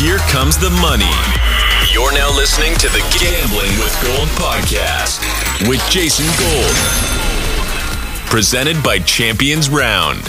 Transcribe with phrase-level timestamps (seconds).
[0.00, 1.04] Here comes the money.
[1.92, 5.20] You're now listening to the Gambling with Gold podcast
[5.68, 6.74] with Jason Gold.
[8.30, 10.22] Presented by Champions Round.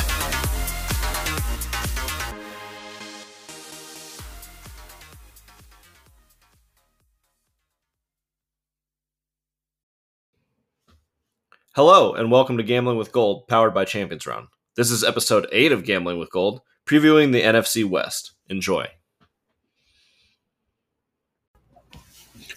[11.75, 14.49] Hello, and welcome to Gambling with Gold, powered by Champions Round.
[14.75, 18.34] This is episode 8 of Gambling with Gold, previewing the NFC West.
[18.49, 18.90] Enjoy.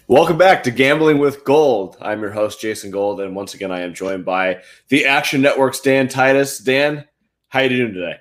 [0.07, 1.97] Welcome back to Gambling with Gold.
[1.99, 5.81] I'm your host, Jason Gold, and once again, I am joined by the Action Network's
[5.81, 6.59] Dan Titus.
[6.59, 7.07] Dan,
[7.49, 8.17] how you doing today?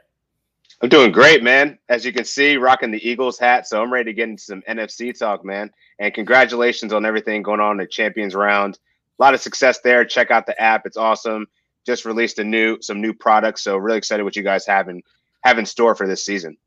[0.82, 1.78] I'm doing great, man.
[1.90, 4.64] As you can see, rocking the Eagles hat, so I'm ready to get into some
[4.68, 5.72] NFC talk, man.
[6.00, 8.80] And congratulations on everything going on in the Champions Round
[9.20, 10.06] a lot of success there.
[10.06, 11.48] Check out the app; it's awesome.
[11.86, 15.02] Just released a new some new products, so really excited what you guys have in
[15.44, 16.58] have in store for this season.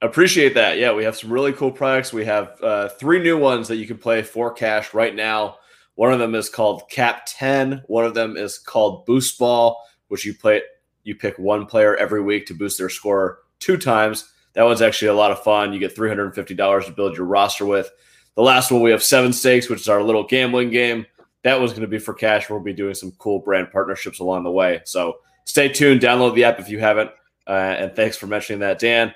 [0.00, 0.78] Appreciate that.
[0.78, 2.12] Yeah, we have some really cool products.
[2.12, 5.56] We have uh, three new ones that you can play for cash right now.
[5.96, 7.82] One of them is called Cap 10.
[7.88, 10.62] One of them is called Boost Ball, which you play
[11.02, 14.32] you pick one player every week to boost their score two times.
[14.52, 15.72] That one's actually a lot of fun.
[15.72, 17.90] You get $350 to build your roster with.
[18.34, 21.06] The last one we have seven stakes, which is our little gambling game
[21.44, 22.50] that was going to be for cash.
[22.50, 24.80] We'll be doing some cool brand partnerships along the way.
[24.84, 26.00] So stay tuned.
[26.00, 27.10] Download the app if you haven't.
[27.46, 29.14] Uh, and thanks for mentioning that, Dan.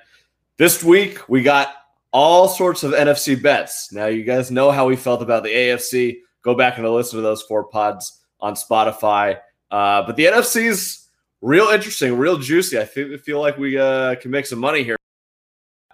[0.58, 1.74] This week we got
[2.12, 3.92] all sorts of NFC bets.
[3.92, 6.18] Now you guys know how we felt about the AFC.
[6.42, 9.38] Go back and listen to those four pods on Spotify.
[9.70, 11.08] Uh, but the NFC's
[11.40, 12.78] real interesting, real juicy.
[12.78, 14.96] I feel, feel like we uh, can make some money here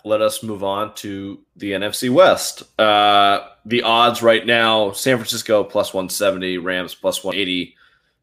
[0.04, 2.62] let us move on to the NFC West.
[2.80, 7.74] Uh, the odds right now San Francisco plus 170, Rams plus 180,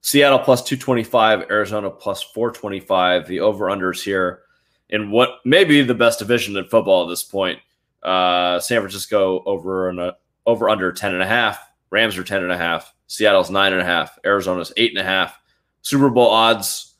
[0.01, 3.27] Seattle plus 225, Arizona plus 425.
[3.27, 4.41] The over unders here
[4.89, 7.59] in what may be the best division in football at this point.
[8.03, 10.11] Uh, San Francisco over and
[10.45, 13.81] over under 10 and a half, Rams are 10 and a half, Seattle's nine and
[13.81, 15.39] a half, Arizona's eight and a half.
[15.81, 16.95] Super Bowl odds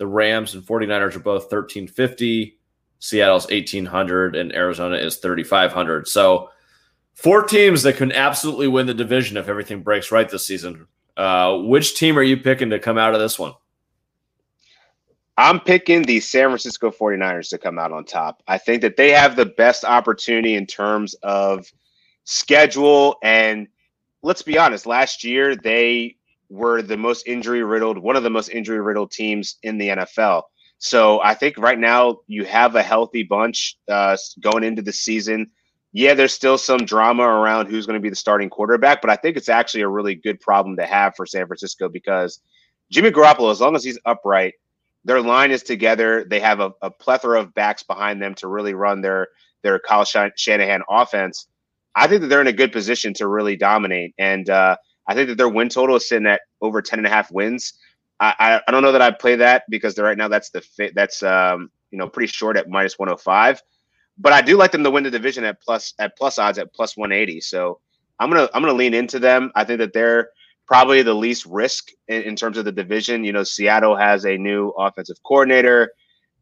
[0.00, 2.58] the Rams and 49ers are both 1350.
[3.00, 6.08] Seattle's 1800 and Arizona is 3500.
[6.08, 6.48] So
[7.12, 10.86] four teams that can absolutely win the division if everything breaks right this season.
[11.18, 13.52] Uh, which team are you picking to come out of this one?
[15.36, 18.42] I'm picking the San Francisco 49ers to come out on top.
[18.46, 21.66] I think that they have the best opportunity in terms of
[22.24, 23.16] schedule.
[23.22, 23.68] And
[24.22, 26.16] let's be honest, last year they
[26.50, 30.42] were the most injury riddled, one of the most injury riddled teams in the NFL.
[30.78, 35.50] So I think right now you have a healthy bunch uh, going into the season.
[35.92, 39.16] Yeah, there's still some drama around who's going to be the starting quarterback, but I
[39.16, 42.40] think it's actually a really good problem to have for San Francisco because
[42.90, 44.54] Jimmy Garoppolo, as long as he's upright,
[45.04, 46.24] their line is together.
[46.28, 49.28] They have a, a plethora of backs behind them to really run their
[49.62, 51.46] their Kyle Shanahan offense.
[51.94, 55.28] I think that they're in a good position to really dominate, and uh, I think
[55.28, 57.74] that their win total is sitting at over ten and a half wins.
[58.20, 61.22] I, I don't know that I'd play that because right now that's the fit that's
[61.22, 63.62] um you know pretty short at minus 105
[64.18, 66.72] but I do like them to win the division at plus at plus odds at
[66.74, 67.80] plus 180 so
[68.18, 70.30] I'm gonna I'm gonna lean into them I think that they're
[70.70, 74.36] probably the least risk in, in terms of the division you know Seattle has a
[74.36, 75.90] new offensive coordinator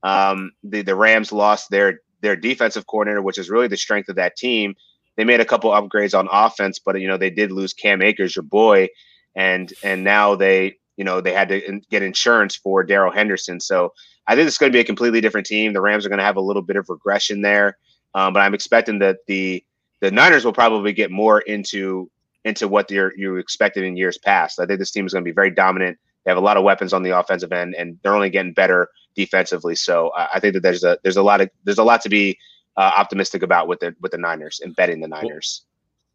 [0.03, 4.17] um the the Rams lost their their defensive coordinator which is really the strength of
[4.17, 4.75] that team
[5.17, 8.37] they made a couple upgrades on offense but you know they did lose Cam Akers
[8.37, 8.88] your boy
[9.34, 13.61] and and now they you know they had to get insurance for Darrell Henderson.
[13.61, 13.94] So
[14.27, 15.72] I think it's going to be a completely different team.
[15.72, 17.78] The Rams are going to have a little bit of regression there,
[18.15, 19.65] um, but I'm expecting that the
[20.00, 22.11] the Niners will probably get more into
[22.49, 24.59] into what you you expected in years past.
[24.59, 25.99] I think this team is going to be very dominant.
[26.25, 28.89] They have a lot of weapons on the offensive end, and they're only getting better
[29.15, 29.75] defensively.
[29.75, 32.09] So I, I think that there's a there's a lot of there's a lot to
[32.09, 32.39] be
[32.77, 35.63] uh, optimistic about with the with the Niners and betting the Niners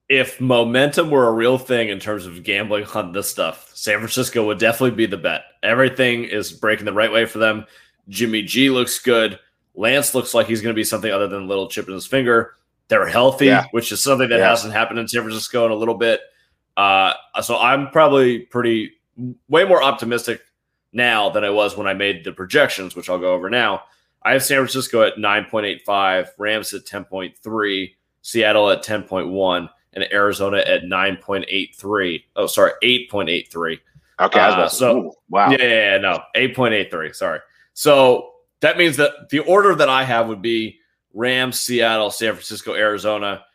[0.10, 4.46] if momentum were a real thing in terms of gambling on this stuff, San Francisco
[4.46, 5.44] would definitely be the bet.
[5.62, 7.66] Everything is breaking the right way for them.
[8.10, 9.40] Jimmy G looks good.
[9.76, 12.06] Lance looks like he's going to be something other than a little chip in his
[12.06, 12.56] finger.
[12.94, 13.66] They're healthy, yeah.
[13.72, 14.50] which is something that yeah.
[14.50, 16.22] hasn't happened in San Francisco in a little bit.
[16.78, 18.92] Uh, so I'm probably pretty
[19.50, 20.42] way more optimistic
[20.92, 23.82] now than I was when I made the projections, which I'll go over now.
[24.22, 30.84] I have San Francisco at 9.85, Rams at 10.3, Seattle at 10.1 and Arizona at
[30.84, 32.24] 9.83.
[32.36, 33.80] Oh, sorry, 8.83.
[34.20, 34.40] Okay.
[34.40, 35.50] Uh, so, ooh, wow.
[35.50, 37.16] Yeah, yeah, yeah, no, 8.83.
[37.16, 37.40] Sorry.
[37.74, 40.80] So that means that the order that I have would be
[41.14, 43.46] Rams, Seattle, San Francisco, Arizona.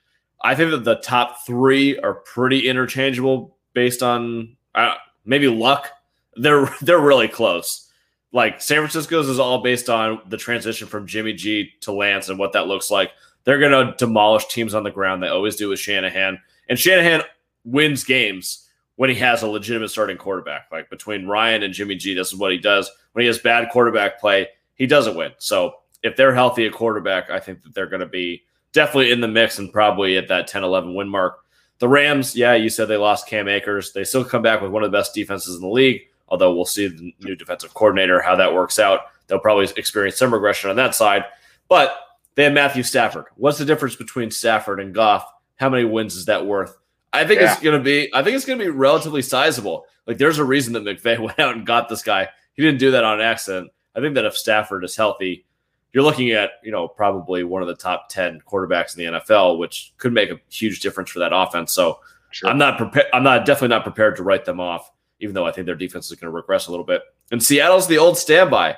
[0.43, 4.95] I think that the top three are pretty interchangeable based on uh,
[5.25, 5.91] maybe luck.
[6.37, 7.91] They're they're really close.
[8.33, 12.39] Like San Francisco's is all based on the transition from Jimmy G to Lance and
[12.39, 13.13] what that looks like.
[13.45, 15.23] they're going to demolish teams on the ground.
[15.23, 16.39] They always do with Shanahan.
[16.69, 17.23] And Shanahan
[17.65, 20.67] wins games when he has a legitimate starting quarterback.
[20.71, 22.91] Like between Ryan and Jimmy G, this is what he does.
[23.13, 25.33] When he has bad quarterback play, he doesn't win.
[25.39, 29.21] So if they're healthy at quarterback, I think that they're going to be definitely in
[29.21, 31.41] the mix and probably at that 10 11 win mark.
[31.79, 33.93] The Rams, yeah, you said they lost Cam Akers.
[33.93, 36.65] They still come back with one of the best defenses in the league, although we'll
[36.65, 39.00] see the new defensive coordinator, how that works out.
[39.27, 41.25] They'll probably experience some regression on that side.
[41.69, 41.97] But
[42.35, 43.27] they have Matthew Stafford.
[43.37, 45.25] What's the difference between Stafford and Goff?
[45.56, 46.77] How many wins is that worth?
[47.12, 47.53] I think yeah.
[47.53, 48.11] it's going to be.
[48.15, 49.87] I think it's going to be relatively sizable.
[50.06, 52.29] Like there's a reason that McVay went out and got this guy.
[52.55, 53.71] He didn't do that on accident.
[53.95, 55.45] I think that if Stafford is healthy,
[55.93, 59.58] you're looking at you know probably one of the top ten quarterbacks in the NFL,
[59.58, 61.73] which could make a huge difference for that offense.
[61.73, 62.00] So
[62.31, 62.50] sure.
[62.50, 63.06] I'm not prepared.
[63.12, 64.90] I'm not definitely not prepared to write them off,
[65.20, 67.02] even though I think their defense is going to regress a little bit.
[67.31, 68.76] And Seattle's the old standby.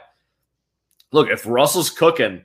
[1.12, 2.44] Look, if Russell's cooking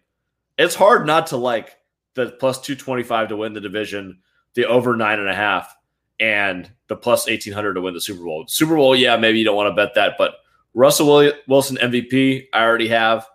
[0.57, 1.77] it's hard not to like
[2.13, 4.19] the plus 225 to win the division,
[4.53, 5.75] the over nine and a half,
[6.19, 8.45] and the plus 1800 to win the Super Bowl.
[8.47, 10.35] Super Bowl, yeah, maybe you don't want to bet that, but
[10.73, 13.27] Russell Wilson MVP, I already have.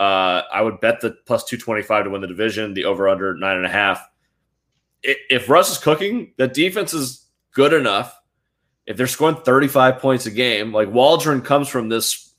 [0.00, 3.58] Uh, I would bet the plus 225 to win the division, the over under nine
[3.58, 4.08] and a half.
[5.02, 8.18] If Russ is cooking, the defense is good enough.
[8.86, 12.32] If they're scoring 35 points a game, like Waldron comes from this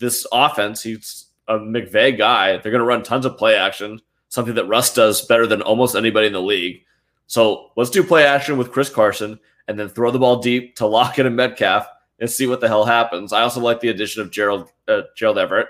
[0.00, 2.56] this offense, he's a McVay guy.
[2.56, 5.94] They're going to run tons of play action, something that Russ does better than almost
[5.94, 6.82] anybody in the league.
[7.28, 10.86] So let's do play action with Chris Carson and then throw the ball deep to
[10.86, 11.86] Lockett and Metcalf
[12.18, 13.32] and see what the hell happens.
[13.32, 15.68] I also like the addition of Gerald uh, Gerald Everett.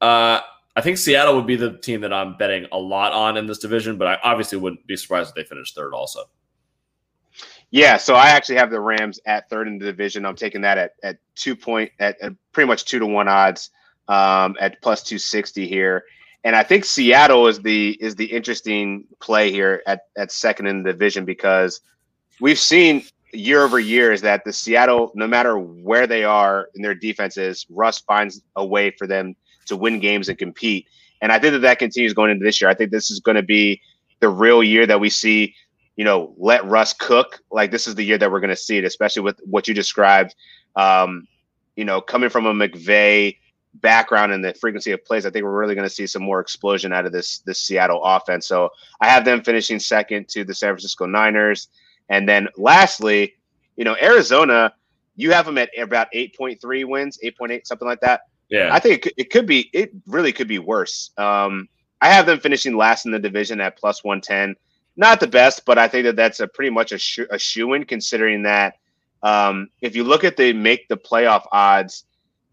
[0.00, 0.40] Uh,
[0.76, 3.58] I think Seattle would be the team that I'm betting a lot on in this
[3.58, 6.24] division, but I obviously wouldn't be surprised if they finish third also.
[7.70, 10.24] Yeah, so I actually have the Rams at third in the division.
[10.24, 13.70] I'm taking that at, at two point at, at pretty much two to one odds
[14.08, 16.04] um, at plus 260 here.
[16.44, 20.82] And I think Seattle is the is the interesting play here at, at second in
[20.82, 21.80] the division because
[22.40, 26.82] we've seen year over year is that the Seattle, no matter where they are in
[26.82, 29.34] their defenses, Russ finds a way for them
[29.66, 30.86] to win games and compete.
[31.20, 32.70] And I think that that continues going into this year.
[32.70, 33.80] I think this is going to be
[34.20, 35.54] the real year that we see,
[35.96, 37.40] you know, let Russ cook.
[37.50, 39.74] Like this is the year that we're going to see it, especially with what you
[39.74, 40.34] described.
[40.76, 41.26] Um,
[41.76, 43.38] you know, coming from a McVay
[43.74, 46.40] background and the frequency of plays, I think we're really going to see some more
[46.40, 48.46] explosion out of this this Seattle offense.
[48.46, 48.70] So
[49.00, 51.68] I have them finishing second to the San Francisco Niners,
[52.08, 53.34] and then lastly,
[53.76, 54.72] you know, Arizona,
[55.16, 58.22] you have them at about eight point three wins, eight point eight, something like that.
[58.48, 61.10] Yeah, I think it could, it could be, it really could be worse.
[61.16, 61.68] Um,
[62.00, 64.56] I have them finishing last in the division at plus one ten.
[64.96, 67.72] Not the best, but I think that that's a pretty much a, sh- a shoe
[67.72, 68.76] in considering that
[69.22, 72.04] um, if you look at the make the playoff odds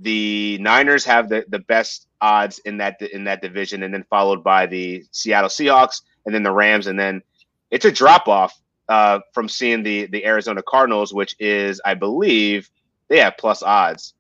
[0.02, 4.44] the Niners have the, the best odds in that in that division, and then followed
[4.44, 7.22] by the Seattle Seahawks, and then the Rams, and then
[7.70, 12.70] it's a drop off uh, from seeing the the Arizona Cardinals, which is I believe
[13.08, 14.14] they have plus odds.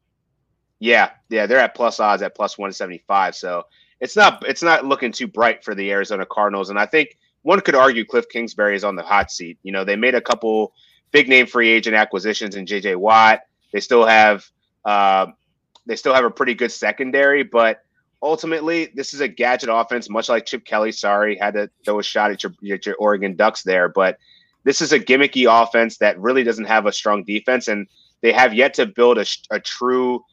[0.79, 3.35] Yeah, yeah, they're at plus odds at plus one seventy five.
[3.35, 3.65] So
[3.99, 7.61] it's not it's not looking too bright for the Arizona Cardinals, and I think one
[7.61, 9.57] could argue Cliff Kingsbury is on the hot seat.
[9.63, 10.73] You know, they made a couple
[11.11, 12.95] big name free agent acquisitions in J.J.
[12.95, 13.41] Watt.
[13.73, 14.49] They still have
[14.85, 15.27] uh,
[15.85, 17.83] they still have a pretty good secondary, but
[18.21, 20.91] ultimately, this is a gadget offense, much like Chip Kelly.
[20.91, 24.17] Sorry, had to throw a shot at your, at your Oregon Ducks there, but
[24.63, 27.87] this is a gimmicky offense that really doesn't have a strong defense, and
[28.21, 30.23] they have yet to build a, a true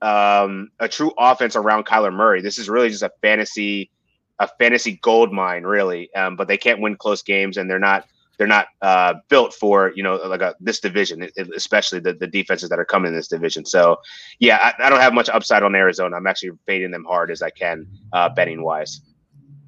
[0.00, 2.42] um, a true offense around Kyler Murray.
[2.42, 3.90] This is really just a fantasy
[4.38, 6.12] a fantasy gold mine, really.
[6.14, 8.06] Um, but they can't win close games, and they're not
[8.38, 12.68] they're not uh, built for you know like a, this division, especially the, the defenses
[12.68, 13.64] that are coming in this division.
[13.64, 14.00] So
[14.40, 16.16] yeah, I, I don't have much upside on Arizona.
[16.16, 19.00] I'm actually fading them hard as I can uh, betting wise.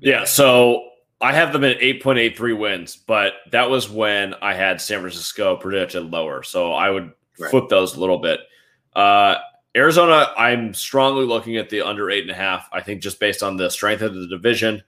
[0.00, 0.90] Yeah, so
[1.21, 6.11] I have them at 8.83 wins, but that was when I had San Francisco predicted
[6.11, 6.42] lower.
[6.42, 7.50] So I would right.
[7.50, 8.40] flip those a little bit.
[8.94, 9.37] Uh,
[9.76, 12.68] Arizona, I'm strongly looking at the under eight and a half.
[12.73, 14.83] I think just based on the strength of the division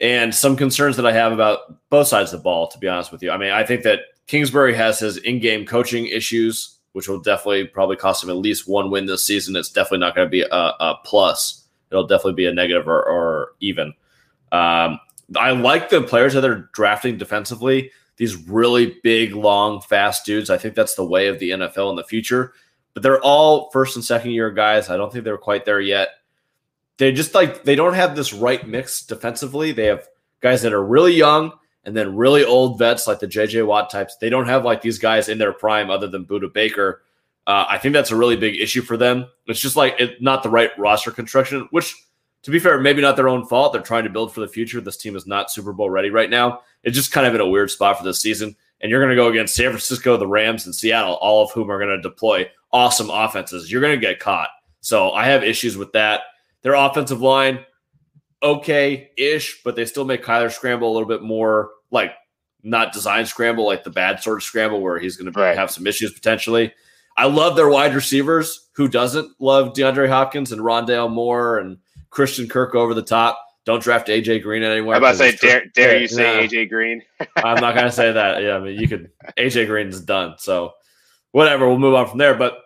[0.00, 3.12] and some concerns that I have about both sides of the ball, to be honest
[3.12, 3.30] with you.
[3.30, 7.66] I mean, I think that Kingsbury has his in game coaching issues, which will definitely
[7.66, 9.54] probably cost him at least one win this season.
[9.54, 11.64] It's definitely not going to be a, a, plus.
[11.90, 13.92] It'll definitely be a negative or, or even.
[14.50, 14.98] Um,
[15.36, 17.90] I like the players that they're drafting defensively.
[18.16, 20.50] These really big, long, fast dudes.
[20.50, 22.52] I think that's the way of the NFL in the future.
[22.92, 24.88] But they're all first and second year guys.
[24.88, 26.10] I don't think they're quite there yet
[26.98, 29.72] they just like they don't have this right mix defensively.
[29.72, 30.08] They have
[30.40, 31.52] guys that are really young
[31.84, 34.16] and then really old vets like the JJ Watt types.
[34.16, 37.02] They don't have like these guys in their prime other than Budda Baker.
[37.46, 39.26] Uh, I think that's a really big issue for them.
[39.46, 41.94] It's just like it, not the right roster construction, which
[42.44, 43.72] to be fair, maybe not their own fault.
[43.72, 44.80] They're trying to build for the future.
[44.80, 46.60] This team is not Super Bowl ready right now.
[46.82, 48.54] It's just kind of in a weird spot for this season.
[48.80, 51.70] And you're going to go against San Francisco, the Rams, and Seattle, all of whom
[51.70, 53.72] are going to deploy awesome offenses.
[53.72, 54.50] You're going to get caught.
[54.80, 56.20] So I have issues with that.
[56.60, 57.64] Their offensive line,
[58.42, 62.12] okay ish, but they still make Kyler scramble a little bit more like
[62.62, 65.86] not design scramble, like the bad sort of scramble where he's going to have some
[65.86, 66.74] issues potentially.
[67.16, 68.68] I love their wide receivers.
[68.72, 71.78] Who doesn't love DeAndre Hopkins and Rondale Moore and
[72.14, 73.38] Christian Kirk over the top?
[73.64, 74.96] Don't draft AJ Green anywhere.
[74.96, 77.02] I'm about to say, dare, dare you say AJ Green?
[77.36, 78.42] I'm not going to say that.
[78.42, 79.10] Yeah, I mean, you could.
[79.38, 80.34] AJ Green's done.
[80.38, 80.74] So
[81.32, 81.66] whatever.
[81.66, 82.34] We'll move on from there.
[82.34, 82.58] But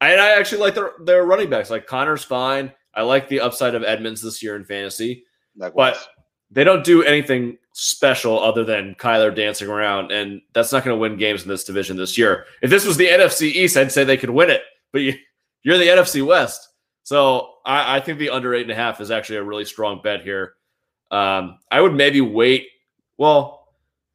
[0.00, 1.70] I, I actually like their their running backs.
[1.70, 2.72] Like Conner's fine.
[2.94, 5.24] I like the upside of Edmonds this year in fantasy,
[5.56, 5.94] Likewise.
[5.94, 6.08] but
[6.50, 11.00] they don't do anything special other than Kyler dancing around, and that's not going to
[11.00, 12.44] win games in this division this year.
[12.60, 15.14] If this was the NFC East, I'd say they could win it, but you,
[15.66, 16.68] are the NFC West,
[17.02, 20.00] so I, I, think the under eight and a half is actually a really strong
[20.02, 20.54] bet here.
[21.10, 22.66] Um, I would maybe wait.
[23.18, 23.68] Well,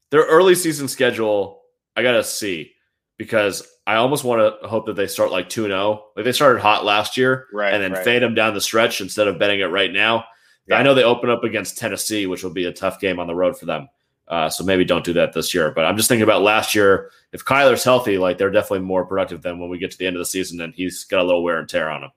[0.10, 1.62] their early season schedule,
[1.96, 2.74] I gotta see
[3.18, 6.06] because I almost want to hope that they start like 2 0.
[6.16, 8.04] Like they started hot last year right, and then right.
[8.04, 10.26] fade them down the stretch instead of betting it right now.
[10.68, 10.78] Yeah.
[10.78, 13.36] I know they open up against Tennessee, which will be a tough game on the
[13.36, 13.88] road for them.
[14.28, 15.72] Uh, so maybe don't do that this year.
[15.72, 17.12] But I'm just thinking about last year.
[17.32, 20.18] If Kyler's healthy, like they're definitely more productive than when we get to the end
[20.18, 22.12] of the season and he's got a little wear and tear on him.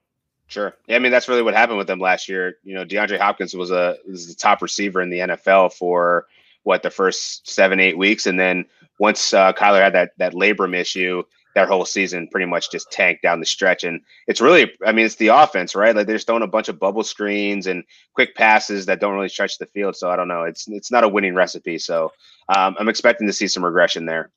[0.50, 0.75] Sure.
[0.88, 2.57] Yeah, I mean that's really what happened with them last year.
[2.64, 6.26] You know, DeAndre Hopkins was a was the top receiver in the NFL for
[6.64, 8.64] what the first seven eight weeks, and then
[8.99, 11.23] once uh, Kyler had that that labrum issue,
[11.54, 13.85] that whole season pretty much just tanked down the stretch.
[13.85, 15.95] And it's really, I mean, it's the offense, right?
[15.95, 19.28] Like they're just throwing a bunch of bubble screens and quick passes that don't really
[19.28, 19.97] stretch the field.
[19.97, 20.42] So I don't know.
[20.42, 21.78] It's it's not a winning recipe.
[21.78, 22.12] So
[22.49, 24.30] um, I'm expecting to see some regression there.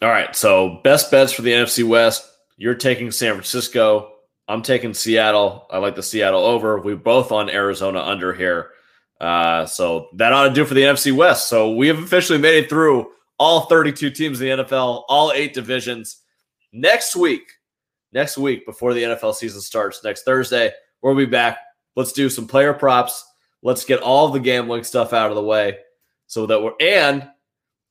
[0.00, 0.34] All right.
[0.34, 2.26] So best bets for the NFC West.
[2.56, 4.12] You're taking San Francisco.
[4.48, 5.66] I'm taking Seattle.
[5.70, 6.80] I like the Seattle over.
[6.80, 8.70] We both on Arizona under here.
[9.20, 11.48] Uh, so that ought to do for the NFC West.
[11.48, 15.54] So we have officially made it through all 32 teams in the NFL, all eight
[15.54, 16.22] divisions
[16.72, 17.52] next week,
[18.12, 20.72] next week before the NFL season starts, next Thursday,
[21.02, 21.58] we'll be back.
[21.94, 23.24] Let's do some player props.
[23.62, 25.78] Let's get all the gambling stuff out of the way
[26.26, 27.28] so that we're, and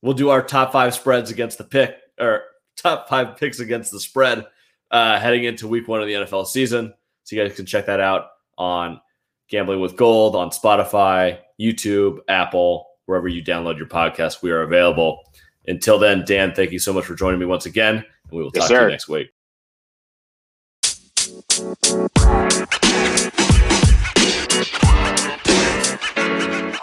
[0.02, 2.42] we'll do our top five spreads against the pick or
[2.76, 4.46] top five picks against the spread
[4.92, 6.92] uh, heading into week one of the NFL season.
[7.24, 8.26] So you guys can check that out
[8.58, 9.00] on
[9.48, 14.42] Gambling with Gold on Spotify, YouTube, Apple, wherever you download your podcast.
[14.42, 15.22] We are available.
[15.66, 17.96] Until then, Dan, thank you so much for joining me once again.
[17.96, 19.28] And we will talk yes, to you next week.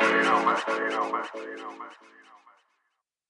[0.01, 0.57] You know, man.
[0.67, 1.25] You know, man.
[1.35, 1.88] You know, man.